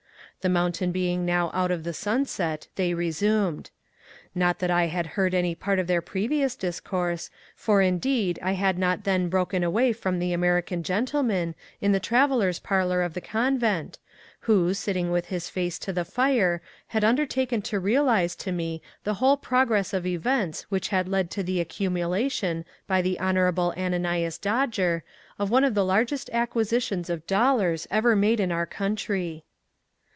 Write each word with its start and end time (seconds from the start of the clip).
The 0.41 0.49
mountain 0.49 0.91
being 0.91 1.23
now 1.23 1.51
out 1.53 1.69
of 1.69 1.83
the 1.83 1.93
sunset, 1.93 2.67
they 2.75 2.95
resumed. 2.95 3.69
Not 4.33 4.57
that 4.57 4.71
I 4.71 4.87
had 4.87 5.05
heard 5.13 5.35
any 5.35 5.53
part 5.53 5.77
of 5.77 5.85
their 5.85 6.01
previous 6.01 6.55
discourse; 6.55 7.29
for 7.55 7.83
indeed, 7.83 8.39
I 8.41 8.53
had 8.53 8.79
not 8.79 9.03
then 9.03 9.29
broken 9.29 9.63
away 9.63 9.93
from 9.93 10.17
the 10.17 10.33
American 10.33 10.81
gentleman, 10.81 11.53
in 11.79 11.91
the 11.91 11.99
travellers' 11.99 12.57
parlour 12.57 13.03
of 13.03 13.13
the 13.13 13.21
convent, 13.21 13.99
who, 14.39 14.73
sitting 14.73 15.11
with 15.11 15.27
his 15.27 15.47
face 15.47 15.77
to 15.77 15.93
the 15.93 16.03
fire, 16.03 16.63
had 16.87 17.03
undertaken 17.03 17.61
to 17.61 17.79
realise 17.79 18.35
to 18.37 18.51
me 18.51 18.81
the 19.03 19.13
whole 19.21 19.37
progress 19.37 19.93
of 19.93 20.07
events 20.07 20.63
which 20.69 20.87
had 20.87 21.07
led 21.07 21.29
to 21.29 21.43
the 21.43 21.59
accumulation 21.61 22.65
by 22.87 22.99
the 23.03 23.19
Honourable 23.19 23.75
Ananias 23.77 24.39
Dodger 24.39 25.03
of 25.37 25.51
one 25.51 25.63
of 25.63 25.75
the 25.75 25.85
largest 25.85 26.31
acquisitions 26.33 27.11
of 27.11 27.27
dollars 27.27 27.85
ever 27.91 28.15
made 28.15 28.39
in 28.39 28.51
our 28.51 28.65
country. 28.65 29.45